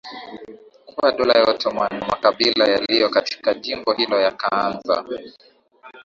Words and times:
kuwa 0.85 1.11
Dola 1.11 1.33
ya 1.33 1.43
Ottoman 1.45 1.89
na 1.99 2.07
makabila 2.07 2.65
yaliyo 2.67 3.09
katika 3.09 3.53
jimbo 3.53 3.93
hili 3.93 4.13
yakaanza 4.13 5.05